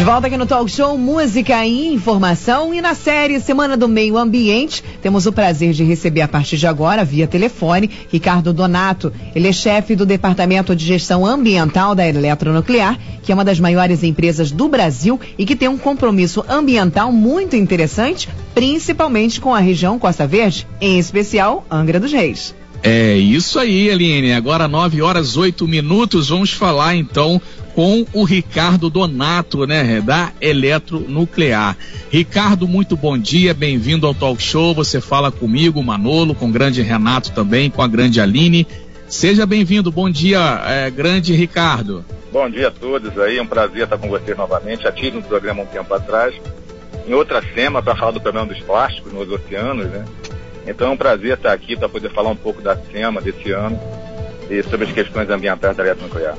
[0.00, 4.16] De volta aqui no Talk Show Música e Informação e na série Semana do Meio
[4.16, 9.12] Ambiente, temos o prazer de receber a partir de agora, via telefone, Ricardo Donato.
[9.34, 14.02] Ele é chefe do Departamento de Gestão Ambiental da Eletronuclear, que é uma das maiores
[14.02, 19.98] empresas do Brasil e que tem um compromisso ambiental muito interessante, principalmente com a região
[19.98, 22.54] Costa Verde, em especial Angra dos Reis.
[22.82, 24.32] É isso aí, Aline.
[24.32, 26.30] Agora 9 horas 8 minutos.
[26.30, 27.40] Vamos falar então
[27.74, 31.76] com o Ricardo Donato, né, da Eletronuclear.
[32.10, 34.74] Ricardo, muito bom dia, bem-vindo ao Talk Show.
[34.74, 38.66] Você fala comigo, Manolo, com o grande Renato também, com a grande Aline.
[39.08, 42.04] Seja bem-vindo, bom dia, é, grande Ricardo.
[42.32, 44.84] Bom dia a todos aí, é um prazer estar com vocês novamente.
[44.84, 46.34] Já tive um programa um tempo atrás,
[47.06, 50.04] em outra SEMA, para falar do problema dos plásticos nos oceanos, né?
[50.66, 53.78] Então é um prazer estar aqui para poder falar um pouco da SEMA desse ano
[54.48, 56.36] e sobre as questões ambientais da eletronuclear.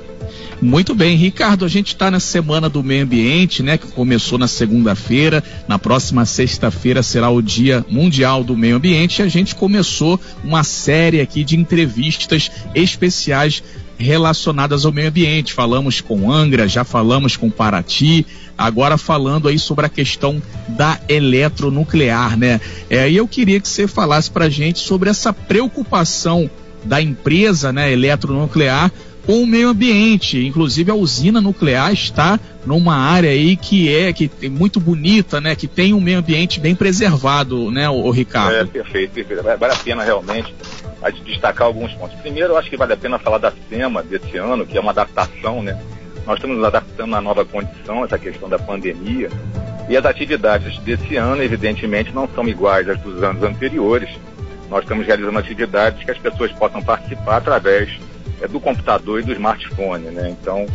[0.62, 3.78] Muito bem, Ricardo, a gente está na semana do meio ambiente, né?
[3.78, 5.44] Que começou na segunda-feira.
[5.68, 9.22] Na próxima sexta-feira será o Dia Mundial do Meio Ambiente.
[9.22, 13.64] E a gente começou uma série aqui de entrevistas especiais
[13.98, 15.54] relacionadas ao meio ambiente.
[15.54, 18.26] Falamos com Angra, já falamos com Paraty,
[18.58, 22.60] agora falando aí sobre a questão da eletronuclear, né?
[22.90, 26.50] É, e eu queria que você falasse para a gente sobre essa preocupação
[26.84, 28.92] da empresa, né, eletronuclear
[29.32, 30.46] com o meio ambiente.
[30.46, 35.56] Inclusive a usina nuclear está numa área aí que é que é muito bonita, né?
[35.56, 38.56] Que tem um meio ambiente bem preservado, né, o, Ricardo?
[38.56, 39.42] É, perfeito, perfeito.
[39.42, 40.54] Vale a pena realmente
[41.02, 42.20] a destacar alguns pontos.
[42.20, 44.92] Primeiro, eu acho que vale a pena falar da SEMA desse ano, que é uma
[44.92, 45.80] adaptação, né?
[46.28, 49.30] Nós estamos nos adaptando à nova condição, essa questão da pandemia.
[49.88, 54.10] E as atividades desse ano, evidentemente, não são iguais às dos anos anteriores.
[54.70, 57.98] Nós estamos realizando atividades que as pessoas possam participar através
[58.42, 60.30] é do computador e do smartphone, né?
[60.30, 60.66] Então,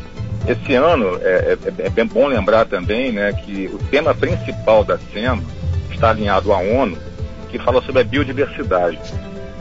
[0.47, 4.97] esse ano é, é, é, bem bom lembrar também, né, que o tema principal da
[5.13, 5.43] SEMA
[5.91, 6.97] está alinhado à ONU,
[7.51, 8.99] que fala sobre a biodiversidade.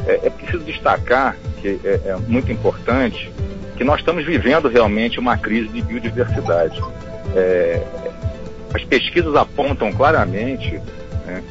[0.06, 3.32] É, é preciso destacar que é, é, muito importante
[3.76, 6.80] que nós estamos vivendo realmente uma crise de biodiversidade.
[7.36, 7.82] É,
[8.74, 10.80] as pesquisas apontam claramente
[11.26, 11.44] né,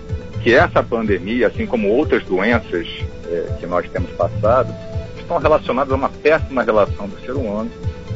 [0.43, 2.87] que essa pandemia, assim como outras doenças
[3.27, 4.73] é, que nós temos passado,
[5.19, 7.71] estão relacionadas a uma péssima relação do ser humano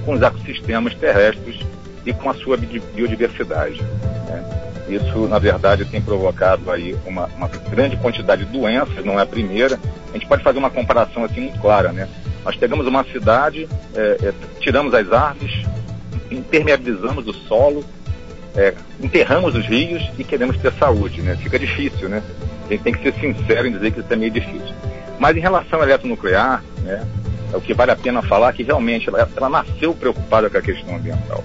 [0.06, 1.60] com os ecossistemas terrestres
[2.06, 3.82] e com a sua biodiversidade.
[4.26, 4.58] Né?
[4.88, 9.26] Isso, na verdade, tem provocado aí uma, uma, grande quantidade de doenças, não é a
[9.26, 9.78] primeira.
[10.08, 12.08] A gente pode fazer uma comparação assim muito clara, né?
[12.42, 15.66] Nós pegamos uma cidade, é, é, tiramos as árvores,
[16.30, 17.84] impermeabilizamos o solo,
[18.56, 21.36] é, enterramos os rios e queremos ter saúde, né?
[21.36, 22.22] Fica difícil, né?
[22.66, 24.74] A gente tem que ser sincero em dizer que isso é meio difícil.
[25.18, 27.04] Mas em relação à eletronuclear, né,
[27.52, 30.62] é o que vale a pena falar que realmente ela, ela nasceu preocupada com a
[30.62, 31.42] questão ambiental.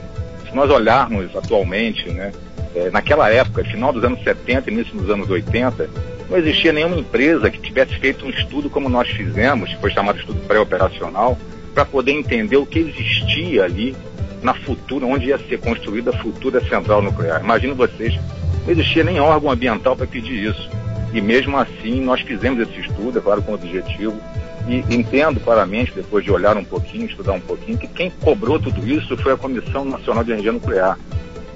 [0.48, 2.32] Se nós olharmos atualmente, né,
[2.76, 5.90] é, naquela época, final dos anos 70 início dos anos 80,
[6.30, 10.20] não existia nenhuma empresa que tivesse feito um estudo como nós fizemos, que foi chamado
[10.20, 11.38] estudo pré-operacional,
[11.74, 13.96] para poder entender o que existia ali
[14.42, 17.42] na futura, onde ia ser construída a futura central nuclear.
[17.42, 18.20] Imagino vocês,
[18.66, 20.70] não existia nem órgão ambiental para pedir isso.
[21.14, 24.20] E mesmo assim, nós fizemos esse estudo, é claro, com o objetivo,
[24.68, 28.88] e entendo claramente, depois de olhar um pouquinho, estudar um pouquinho, que quem cobrou tudo
[28.88, 30.98] isso foi a Comissão Nacional de Energia Nuclear.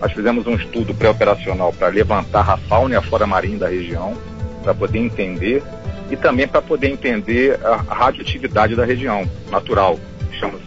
[0.02, 4.14] Nós fizemos um estudo pré-operacional para levantar a fauna e a flora marinha da região,
[4.62, 5.64] para poder entender,
[6.12, 9.98] e também para poder entender a, radioatividade da região, natural,
[10.30, 10.60] que, chama,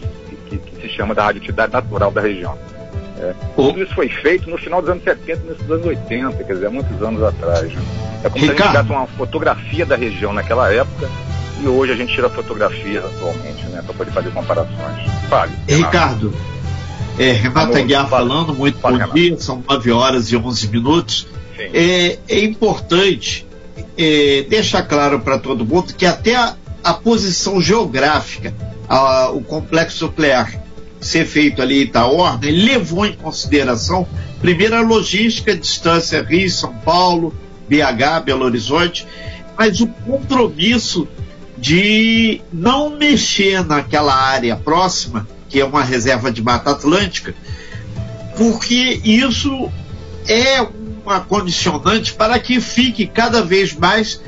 [0.49, 2.57] que, que, se chama da radioatividade natural da região.
[3.19, 6.53] É, tudo isso foi feito no final dos anos 70 e dos anos 80, quer
[6.53, 7.71] dizer, muitos anos atrás.
[7.71, 7.81] Né?
[8.23, 8.45] É como Ricardo.
[8.45, 11.07] se a gente tivesse uma fotografia da região naquela época
[11.61, 15.11] e hoje a gente tira fotografias atualmente, né, para poder fazer comparações.
[15.29, 15.51] Fale.
[15.67, 16.33] Ricardo,
[17.19, 21.27] é, Renata Aguiar falando, muito fala, bom dia, são 9 horas e 11 minutos.
[21.57, 23.45] É, é, importante
[23.97, 28.53] é, deixar claro para todo mundo que até a, a posição geográfica,
[28.89, 30.59] a, o complexo nuclear
[30.99, 34.07] ser feito ali em Itaorna, levou em consideração,
[34.39, 37.33] primeiro, a logística, a distância Rio, São Paulo,
[37.67, 39.07] BH, Belo Horizonte,
[39.57, 41.07] mas o compromisso
[41.61, 47.35] de não mexer naquela área próxima, que é uma reserva de Mata Atlântica,
[48.35, 49.71] porque isso
[50.27, 50.65] é
[51.05, 54.19] uma condicionante para que fique cada vez mais,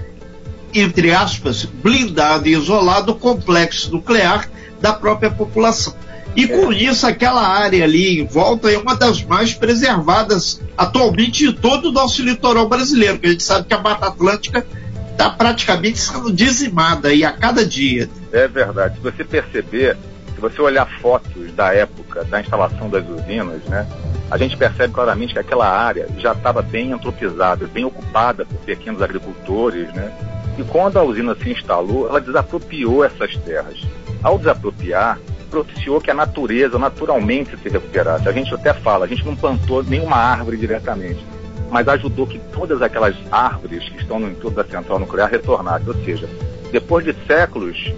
[0.76, 4.48] entre aspas, blindado e isolado o complexo nuclear
[4.80, 5.96] da própria população.
[6.36, 11.54] E com isso, aquela área ali em volta é uma das mais preservadas atualmente de
[11.54, 14.66] todo o nosso litoral brasileiro, porque a gente sabe que a Mata Atlântica
[15.14, 18.10] está praticamente sendo dizimada aí a cada dia.
[18.32, 18.96] É verdade.
[18.96, 19.96] Se você perceber,
[20.34, 23.88] se você olhar fotos da época da instalação das usinas, né,
[24.30, 29.02] a gente percebe claramente que aquela área já estava bem antropizada, bem ocupada por pequenos
[29.02, 30.12] agricultores, né?
[30.58, 33.80] E quando a usina se instalou, ela desapropriou essas terras.
[34.22, 35.20] Ao desapropriar,
[35.50, 38.28] propiciou que a natureza naturalmente se recuperasse.
[38.28, 41.24] A gente até fala, a gente não plantou nenhuma árvore diretamente,
[41.74, 45.88] mas ajudou que todas aquelas árvores que estão no entorno da central nuclear retornassem.
[45.88, 46.30] Ou seja,
[46.72, 47.92] depois de séculos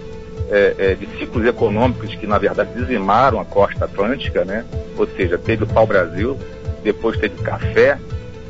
[0.50, 4.64] é, é, de ciclos econômicos que, na verdade, dizimaram a costa atlântica, né?
[4.96, 6.38] ou seja, teve o pau-brasil,
[6.82, 7.98] depois teve café,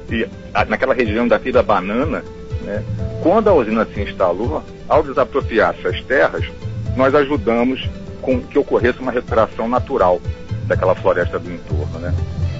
[0.08, 2.22] e a, naquela região da teve a banana.
[2.62, 2.84] Né?
[3.20, 6.44] Quando a usina se instalou, ao desapropriar essas terras,
[6.96, 7.84] nós ajudamos
[8.22, 10.20] com que ocorresse uma recuperação natural
[10.68, 11.98] daquela floresta do entorno.
[11.98, 12.14] Né?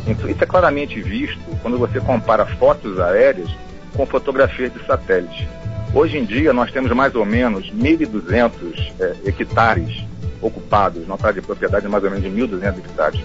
[0.07, 3.49] Isso é claramente visto quando você compara fotos aéreas
[3.95, 5.49] com fotografias de satélite.
[5.93, 10.05] Hoje em dia, nós temos mais ou menos 1.200 é, hectares
[10.41, 13.21] ocupados, nossa área de propriedade mais ou menos de 1.200 hectares.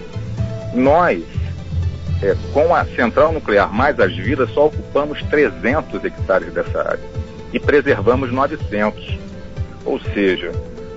[0.74, 1.22] Nós,
[2.22, 7.04] é, com a central nuclear mais as vidas, só ocupamos 300 hectares dessa área
[7.52, 9.18] e preservamos 900.
[9.84, 10.52] Ou seja,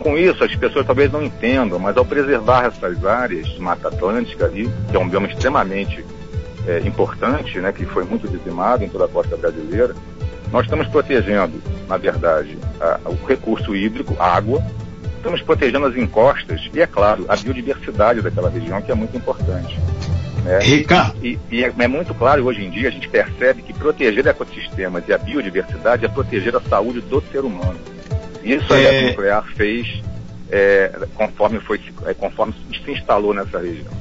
[0.05, 4.45] com isso as pessoas talvez não entendam, mas ao preservar essas áreas de Mata Atlântica
[4.45, 6.05] ali, que é um bioma extremamente
[6.67, 9.95] é, importante, né, que foi muito dizimado em toda a costa brasileira,
[10.51, 11.59] nós estamos protegendo,
[11.89, 14.63] na verdade, a, o recurso hídrico, água,
[15.17, 19.75] estamos protegendo as encostas e, é claro, a biodiversidade daquela região, que é muito importante.
[20.43, 20.59] Né?
[20.59, 21.17] Ricardo.
[21.25, 25.03] E, e é, é, muito claro, hoje em dia, a gente percebe que proteger ecossistemas
[25.07, 27.94] e a biodiversidade é proteger a saúde do ser humano.
[28.45, 29.09] Isso a é...
[29.09, 30.01] nuclear fez
[30.51, 32.53] é, conforme, foi, é, conforme
[32.85, 33.91] se instalou nessa região.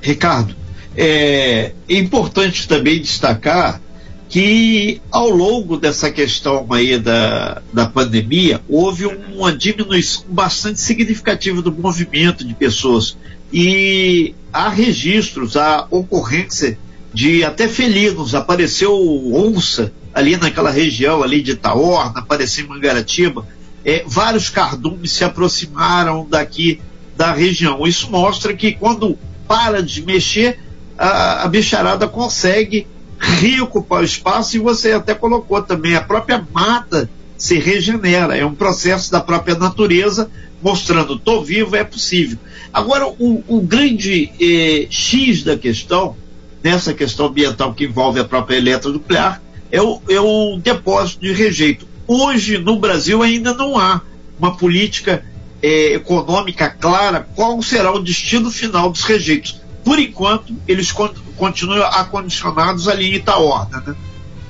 [0.00, 0.54] Ricardo,
[0.96, 3.80] é importante também destacar
[4.28, 11.70] que ao longo dessa questão aí da, da pandemia houve uma diminuição bastante significativa do
[11.70, 13.16] movimento de pessoas.
[13.52, 16.76] E há registros, há ocorrência
[17.14, 18.92] de até felinos, apareceu
[19.32, 23.46] onça ali naquela região ali de Itaorna, apareceu em Mangaratiba,
[23.86, 26.80] é, vários cardumes se aproximaram daqui
[27.16, 27.86] da região.
[27.86, 29.16] Isso mostra que quando
[29.46, 30.58] para de mexer,
[30.98, 32.84] a, a bicharada consegue
[33.16, 38.54] reocupar o espaço e você até colocou também a própria mata se regenera, é um
[38.54, 40.30] processo da própria natureza
[40.60, 42.38] mostrando estou vivo, é possível.
[42.72, 46.16] Agora, o, o grande eh, X da questão,
[46.62, 49.40] nessa questão ambiental que envolve a própria eletronuclear,
[49.70, 51.86] é o, é o depósito de rejeito.
[52.06, 54.00] Hoje, no Brasil, ainda não há
[54.38, 55.24] uma política
[55.62, 62.88] eh, econômica clara qual será o destino final dos rejeitos por enquanto, eles continuam acondicionados
[62.88, 63.94] ali em Itaorna, né?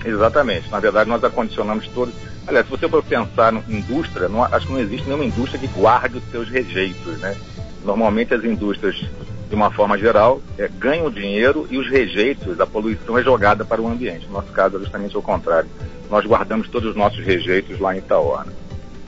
[0.02, 0.70] Exatamente.
[0.70, 2.14] Na verdade, nós acondicionamos todos.
[2.46, 5.66] Aliás, se você for pensar em indústria, não, acho que não existe nenhuma indústria que
[5.66, 7.36] guarde os seus rejeitos, né?
[7.84, 13.18] Normalmente as indústrias, de uma forma geral, é, ganham dinheiro e os rejeitos, a poluição
[13.18, 14.26] é jogada para o ambiente.
[14.28, 15.68] No nosso caso é justamente o contrário.
[16.10, 18.52] Nós guardamos todos os nossos rejeitos lá em Itaorna.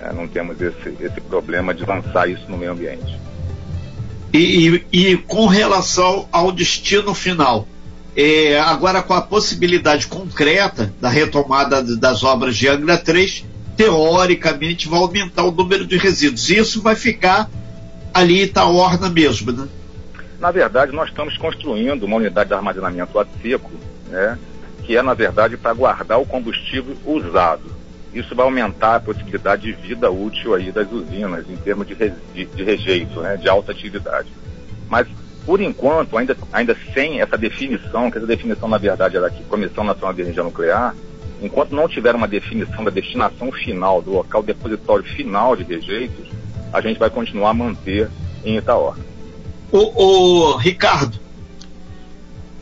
[0.01, 3.19] É, não temos esse, esse problema de lançar isso no meio ambiente.
[4.33, 7.67] E, e, e com relação ao destino final,
[8.17, 13.45] é, agora com a possibilidade concreta da retomada das obras de Angra 3,
[13.77, 16.51] teoricamente vai aumentar o número de resíduos.
[16.51, 17.49] Isso vai ficar
[18.13, 19.69] ali em Itaorna mesmo, né?
[20.41, 23.71] Na verdade, nós estamos construindo uma unidade de armazenamento a seco,
[24.09, 24.39] né,
[24.89, 27.79] que é, na verdade, para guardar o combustível usado
[28.13, 32.13] isso vai aumentar a possibilidade de vida útil aí das usinas em termos de, re,
[32.35, 34.29] de, rejeito, né, de alta atividade.
[34.89, 35.07] Mas,
[35.45, 39.85] por enquanto, ainda, ainda sem essa definição, que essa definição, na verdade, era aqui, Comissão
[39.85, 40.95] Nacional de Energia Nuclear,
[41.43, 46.29] enquanto não tiver uma definição da destinação final, do local depositório final de rejeitos,
[46.73, 48.11] a gente vai continuar a manter
[48.43, 49.05] em Itaorna.
[49.71, 51.21] O, o Ricardo,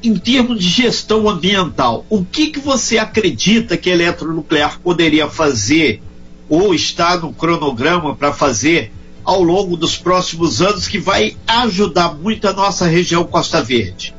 [0.03, 6.01] em termos de gestão ambiental, o que, que você acredita que a eletronuclear poderia fazer
[6.49, 8.93] ou está no cronograma para fazer
[9.25, 14.15] ao longo dos próximos anos que vai ajudar muito a nossa região Costa Verde?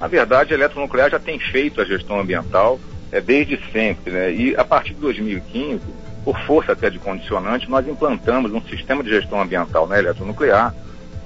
[0.00, 2.78] Na verdade, a eletronuclear já tem feito a gestão ambiental
[3.10, 4.32] é, desde sempre, né?
[4.32, 5.80] E a partir de 2015,
[6.24, 10.74] por força até de condicionante, nós implantamos um sistema de gestão ambiental na eletronuclear,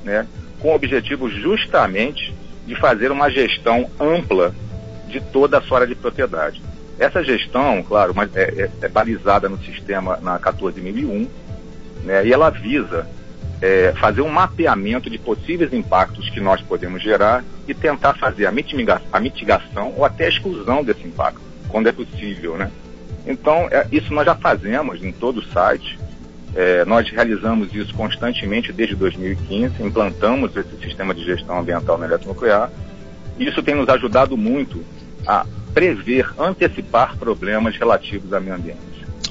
[0.05, 0.27] né?
[0.61, 2.33] Com o objetivo justamente
[2.69, 4.55] de fazer uma gestão ampla
[5.09, 6.63] de toda a sua área de propriedade.
[6.99, 11.27] Essa gestão, claro, é, é, é balizada no sistema na 14001,
[12.05, 13.09] né, e ela visa
[13.63, 18.53] é, fazer um mapeamento de possíveis impactos que nós podemos gerar e tentar fazer a,
[18.53, 22.71] mitiga a mitigação ou até a exclusão desse impacto, quando é possível, né?
[23.27, 25.99] Então, é, isso nós já fazemos em todo o site,
[26.61, 32.69] É, nós realizamos isso constantemente desde 2015, implantamos esse sistema de gestão ambiental na eletronuclear.
[33.39, 34.85] Isso tem nos ajudado muito
[35.25, 38.88] a prever, antecipar problemas relativos ao meio ambiente.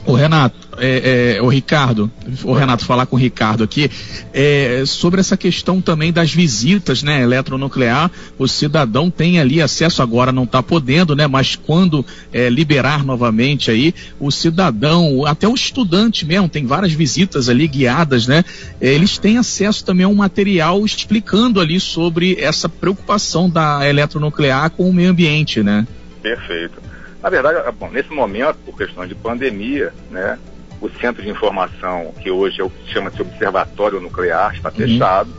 [0.07, 2.09] O Renato, é, é, o Ricardo,
[2.45, 3.91] o Renato falar com o Ricardo aqui,
[4.33, 8.09] é, sobre essa questão também das visitas, né, eletronuclear,
[8.39, 13.69] o cidadão tem ali acesso agora, não está podendo, né, mas quando é, liberar novamente
[13.69, 18.45] aí, o cidadão, até o estudante mesmo, tem várias visitas ali guiadas, né,
[18.79, 24.69] é, eles têm acesso também a um material explicando ali sobre essa preocupação da eletronuclear
[24.69, 25.85] com o meio ambiente, né?
[26.23, 26.86] Perfeito.
[27.27, 30.39] Na verdade, ah, bom, nesse momento, por questão de pandemia, né,
[30.79, 34.75] o centro de informação, que hoje é chama-se Observatório Nuclear, está uhum.
[34.75, 35.29] fechado,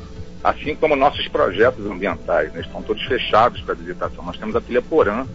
[0.44, 4.22] assim como nossos projetos ambientais, né, estão todos fechados para visitação.
[4.22, 5.26] Nós temos a trilha Porã,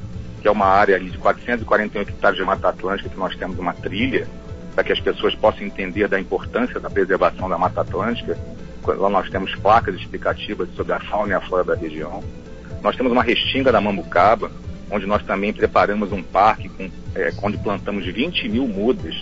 [0.44, 3.74] que é uma área ali de 448 hectares de Mata Atlântica, que nós temos uma
[3.74, 4.28] trilha
[4.76, 8.38] para que as pessoas possam entender da importância da preservação da Mata Atlântica.
[8.86, 12.24] Lá nós temos placas explicativas sobre a fauna e a flora da região.
[12.84, 14.52] Nós temos uma restinga da Mambucaba,
[14.90, 19.16] onde nós também preparamos um parque com, é, onde plantamos 20 mil mudas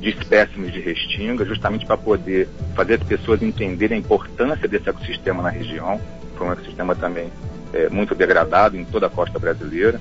[0.00, 5.42] de espécimes de restinga, justamente para poder fazer as pessoas entenderem a importância desse ecossistema
[5.42, 6.00] na região.
[6.36, 7.30] Foi um ecossistema também
[7.72, 10.00] é, muito degradado em toda a costa brasileira.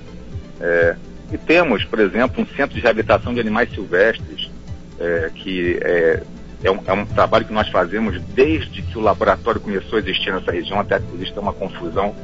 [0.60, 0.95] É,
[1.31, 4.51] e temos, por exemplo, um centro de reabilitação de animais silvestres,
[5.00, 6.22] é, que é,
[6.63, 10.31] é um, é, um, trabalho que nós fazemos desde que o laboratório começou a existir
[10.31, 12.15] nessa região, até que existe uma confusão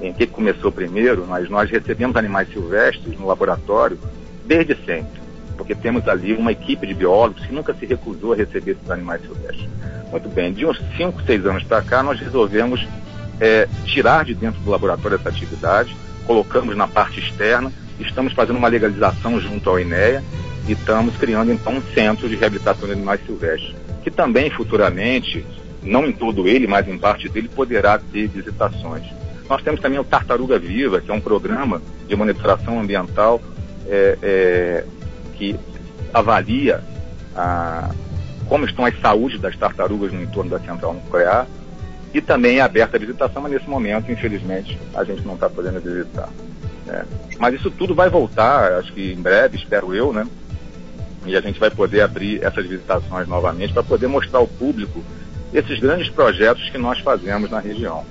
[0.00, 3.98] em que começou primeiro, mas nós recebemos animais silvestres no laboratório
[4.46, 5.20] desde sempre,
[5.56, 9.20] porque temos ali uma equipe de biólogos que nunca se recusou a receber esses animais
[9.22, 9.68] silvestres.
[10.10, 12.86] Muito bem, de uns 5, 6 anos para cá, nós resolvemos
[13.40, 15.94] é, tirar de dentro do laboratório essa atividade,
[16.26, 20.22] colocamos na parte externa, estamos fazendo uma legalização junto ao INEA
[20.66, 25.44] e estamos criando então um centro de reabilitação de animais silvestres, que também futuramente,
[25.82, 29.04] não em todo ele, mas em parte dele, poderá ter visitações.
[29.48, 33.40] Nós temos também o Tartaruga Viva, que é um programa de monitoração ambiental
[33.86, 34.84] é, é,
[35.34, 35.58] que
[36.12, 36.82] avalia
[37.34, 37.90] a,
[38.46, 41.46] como estão as saúdes das tartarugas no entorno da central nuclear
[42.12, 45.80] e também é aberta a visitação, mas nesse momento, infelizmente, a gente não está podendo
[45.80, 46.28] visitar.
[46.86, 47.04] Né?
[47.38, 50.26] Mas isso tudo vai voltar, acho que em breve, espero eu, né?
[51.26, 55.04] E a gente vai poder abrir essas visitações novamente para poder mostrar ao público
[55.52, 58.04] esses grandes projetos que nós fazemos na região.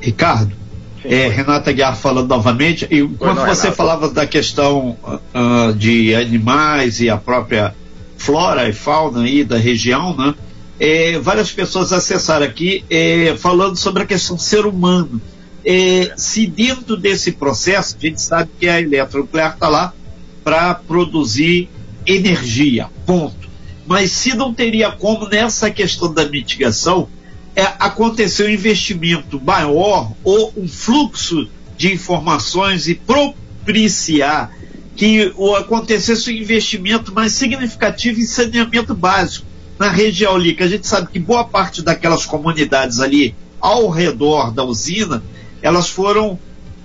[0.00, 0.52] Ricardo,
[1.04, 3.76] é, Renata Guiar falando novamente, e quando não, você Renata.
[3.76, 7.74] falava da questão uh, de animais e a própria
[8.16, 10.34] flora e fauna aí da região, né?
[10.78, 15.20] É, várias pessoas acessaram aqui é, falando sobre a questão do ser humano.
[15.64, 19.92] É, se dentro desse processo, a gente sabe que a eletronuclear está lá
[20.42, 21.68] para produzir
[22.06, 23.48] energia, ponto.
[23.86, 27.08] Mas se não teria como nessa questão da mitigação,
[27.60, 34.50] é, aconteceu um investimento maior ou um fluxo de informações e propiciar
[34.96, 39.44] que o, acontecesse um investimento mais significativo em saneamento básico
[39.78, 44.52] na região ali, que a gente sabe que boa parte daquelas comunidades ali ao redor
[44.52, 45.22] da usina,
[45.60, 46.38] elas foram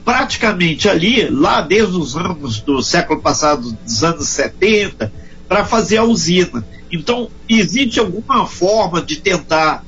[0.03, 5.11] praticamente ali, lá desde os anos do século passado, dos anos 70,
[5.47, 6.67] para fazer a usina.
[6.91, 9.85] Então, existe alguma forma de tentar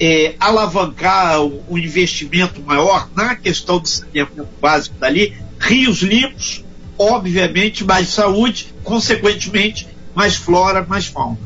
[0.00, 6.64] é, alavancar o, o, investimento maior na questão do saneamento básico dali, rios limpos,
[6.98, 11.38] obviamente mais saúde, consequentemente mais flora, mais fauna.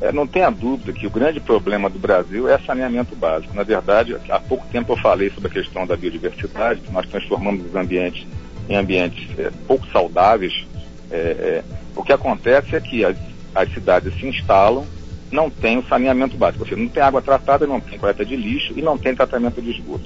[0.00, 3.54] É, não tenha dúvida que o grande problema do Brasil é saneamento básico.
[3.54, 7.76] Na verdade, há pouco tempo eu falei sobre a questão da biodiversidade, nós transformamos os
[7.76, 8.26] ambientes
[8.68, 10.64] em ambientes é, pouco saudáveis.
[11.10, 13.16] É, é o que acontece é que as,
[13.54, 14.86] as cidades se instalam
[15.30, 16.64] não tem o saneamento básico.
[16.64, 19.70] Seja, não tem água tratada, não tem coleta de lixo e não tem tratamento de
[19.70, 20.04] esgoto.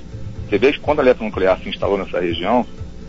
[0.48, 2.66] Você vê que quando a eletronuclear se instalou nessa região,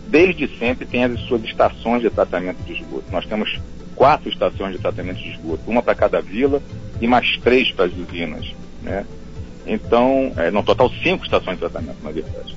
[0.08, 3.06] desde sempre tem as suas estações de tratamento de esgoto.
[3.12, 3.60] Nós temos
[3.96, 6.62] quatro estações de tratamento de esgoto, uma para cada vila
[7.02, 8.46] e mais três para as usinas.
[8.82, 9.06] Né?
[9.66, 12.56] Então, é, no total, cinco estações de tratamento, na verdade.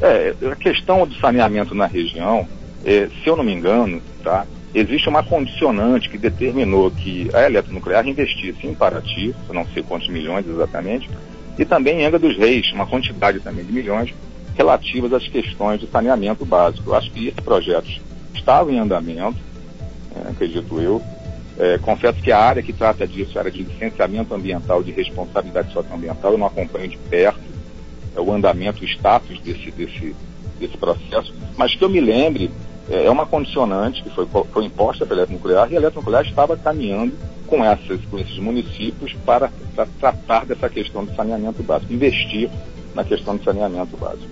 [0.00, 2.48] É, a questão do saneamento na região,
[2.84, 8.06] é, se eu não me engano, tá, existe uma condicionante que determinou que a eletronuclear
[8.06, 11.08] investisse em Paraty, não sei quantos milhões exatamente,
[11.58, 14.14] e também em Angra dos Reis, uma quantidade também de milhões
[14.56, 16.90] relativas às questões de saneamento básico.
[16.90, 18.00] Eu acho que esses projetos
[18.34, 19.38] estavam em andamento,
[20.14, 21.02] é, acredito eu.
[21.58, 25.72] É, confesso que a área que trata disso, a área de licenciamento ambiental, de responsabilidade
[25.72, 27.40] socioambiental, eu não acompanho de perto
[28.14, 30.14] é, o andamento, o status desse, desse,
[30.60, 32.50] desse processo, mas que eu me lembre,
[32.90, 37.12] é, é uma condicionante que foi, foi imposta pela eletronuclear e a eletronuclear estava caminhando
[37.46, 42.50] com, essas, com esses municípios para, para tratar dessa questão do saneamento básico, investir
[42.94, 44.28] na questão do saneamento básico.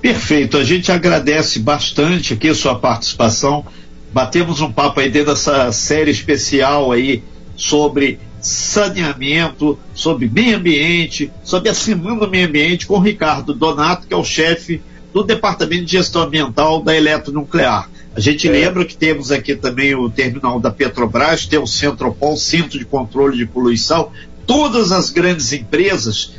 [0.00, 3.64] Perfeito, a gente agradece bastante aqui a sua participação.
[4.12, 7.22] Batemos um papo aí dentro dessa série especial aí
[7.56, 14.06] sobre saneamento, sobre meio ambiente, sobre a Semana do Meio Ambiente com o Ricardo Donato,
[14.06, 14.80] que é o chefe
[15.16, 17.88] do Departamento de Gestão Ambiental da Eletronuclear.
[18.14, 18.50] A gente é.
[18.50, 23.38] lembra que temos aqui também o terminal da Petrobras, tem o Centropol, Centro de Controle
[23.38, 24.10] de Poluição.
[24.46, 26.34] Todas as grandes empresas,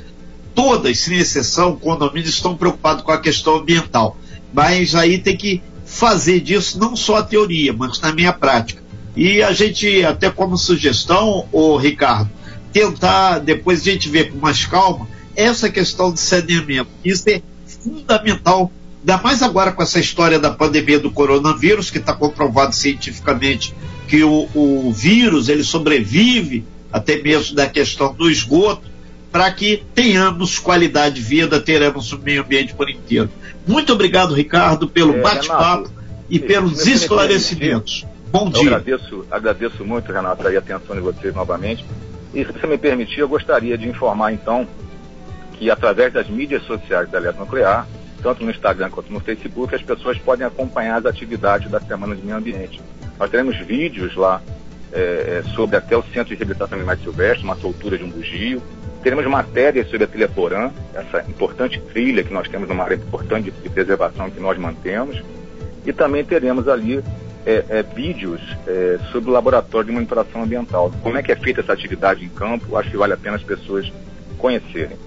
[0.54, 4.16] todas, sem exceção, condomínios, estão preocupados com a questão ambiental.
[4.54, 8.84] Mas aí tem que fazer disso não só a teoria, mas também a prática.
[9.16, 12.30] E a gente, até como sugestão, o Ricardo,
[12.72, 16.90] tentar depois a gente ver com mais calma essa questão de saneamento.
[17.04, 17.42] Isso é
[17.88, 23.74] fundamental, ainda mais agora com essa história da pandemia do coronavírus, que está comprovado cientificamente
[24.08, 28.90] que o, o vírus ele sobrevive até mesmo da questão do esgoto,
[29.32, 33.30] para que tenhamos qualidade de vida, teremos o meio ambiente por inteiro.
[33.68, 35.92] Muito obrigado, Ricardo, pelo é, bate-papo
[36.30, 38.06] e pelos esclarecimentos.
[38.32, 38.64] Bom dia.
[38.64, 41.86] Eu agradeço, agradeço muito, Renato, a atenção de vocês novamente.
[42.34, 44.68] E se você me permitir, eu gostaria de informar então
[45.58, 47.88] que através das mídias sociais da Eletronuclear,
[48.22, 52.24] tanto no Instagram quanto no Facebook, as pessoas podem acompanhar as atividades da Semana de
[52.24, 52.82] Meio Ambiente.
[53.20, 54.42] Nós teremos vídeos lá
[54.92, 58.62] é, sobre até o Centro de Reabilitação Animais Silvestres, uma soltura de um bugio.
[59.04, 63.52] Teremos matérias sobre a trilha Porã, essa importante trilha que nós temos, uma área importante
[63.52, 65.22] de preservação que nós mantemos.
[65.86, 67.04] E também teremos ali
[67.46, 70.92] é, é, vídeos é, sobre o laboratório de monitoração ambiental.
[71.02, 73.44] Como é que é feita essa atividade em campo, acho que vale a pena as
[73.44, 73.92] pessoas
[74.38, 74.98] conhecerem.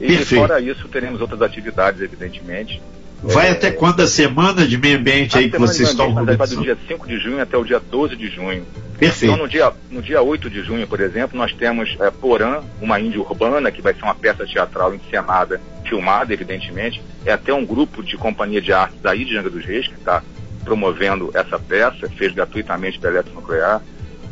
[0.00, 0.40] E Perfeito.
[0.40, 2.80] fora isso, teremos outras atividades, evidentemente.
[3.22, 6.62] Vai é, até quando a semana de meio ambiente aí que vocês estão Vai do
[6.62, 8.64] dia 5 de junho até o dia 12 de junho.
[8.98, 9.32] Perfeito.
[9.32, 12.98] Então, no dia, no dia 8 de junho, por exemplo, nós temos é, Porã, uma
[12.98, 17.02] índia urbana, que vai ser uma peça teatral encenada, filmada, evidentemente.
[17.24, 20.22] É até um grupo de companhia de arte daí de Janga dos Reis, que está
[20.64, 23.82] promovendo essa peça, fez gratuitamente pela Eletronuclear.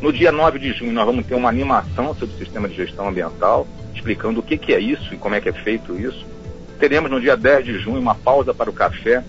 [0.00, 3.08] No dia 9 de junho, nós vamos ter uma animação sobre o sistema de gestão
[3.08, 3.66] ambiental,
[3.98, 6.24] explicando o que, que é isso e como é que é feito isso.
[6.78, 9.22] Teremos no dia 10 de junho uma pausa para o café,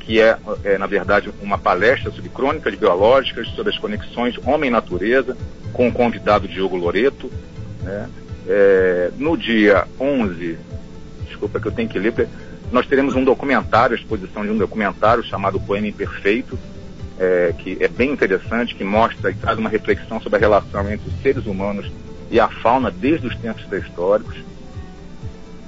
[0.00, 5.36] que é, é na verdade, uma palestra sobre crônicas biológicas, sobre as conexões homem-natureza,
[5.72, 7.30] com o convidado Diogo Loreto.
[7.82, 8.08] Né?
[8.46, 10.58] É, no dia 11,
[11.26, 12.28] desculpa que eu tenho que ler,
[12.70, 16.58] nós teremos um documentário, a exposição de um documentário chamado Poema Imperfeito,
[17.18, 21.08] é, que é bem interessante, que mostra e traz uma reflexão sobre a relação entre
[21.08, 21.90] os seres humanos
[22.32, 24.34] e a fauna desde os tempos pré-históricos.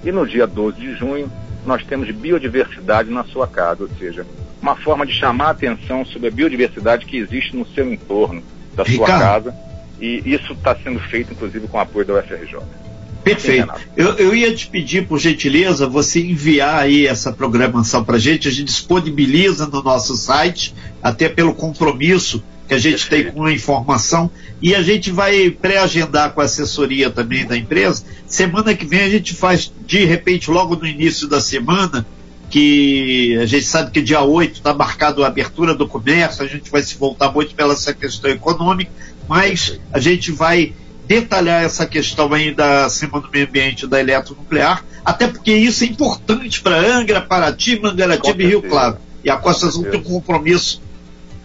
[0.02, 1.30] E no dia 12 de junho,
[1.66, 4.26] nós temos biodiversidade na sua casa, ou seja,
[4.60, 8.42] uma forma de chamar a atenção sobre a biodiversidade que existe no seu entorno,
[8.74, 9.06] da Ricardo.
[9.06, 9.54] sua casa.
[10.00, 12.58] E isso está sendo feito, inclusive, com o apoio da UFRJ.
[13.22, 13.72] Perfeito.
[13.96, 18.48] Eu, eu ia te pedir, por gentileza, você enviar aí essa programação para a gente.
[18.48, 23.52] A gente disponibiliza no nosso site, até pelo compromisso que a gente tem com a
[23.52, 24.30] informação.
[24.60, 28.04] E a gente vai pré-agendar com a assessoria também da empresa.
[28.26, 32.06] Semana que vem a gente faz, de repente, logo no início da semana,
[32.50, 36.70] que a gente sabe que dia 8 está marcado a abertura do comércio, a gente
[36.70, 38.90] vai se voltar muito pela essa questão econômica,
[39.28, 40.72] mas a gente vai
[41.06, 45.86] detalhar essa questão aí da Semana do Meio Ambiente da Eletronuclear, até porque isso é
[45.86, 48.98] importante para Angra, Paraty, Mangaratiba e Rio Claro.
[49.22, 50.80] E a Costa Azul tem um compromisso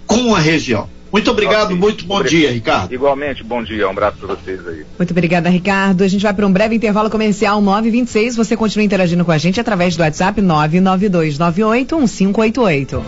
[0.05, 0.89] com a região.
[1.11, 2.39] Muito obrigado, muito bom obrigado.
[2.39, 2.93] dia, Ricardo.
[2.93, 4.85] Igualmente, bom dia, um abraço para vocês aí.
[4.97, 6.03] Muito obrigada, Ricardo.
[6.03, 8.35] A gente vai para um breve intervalo comercial 926.
[8.35, 13.01] Você continua interagindo com a gente através do WhatsApp 992981588.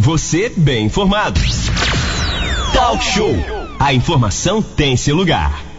[0.00, 1.38] Você bem informado.
[2.72, 3.36] Talk Show.
[3.78, 5.71] A informação tem seu lugar.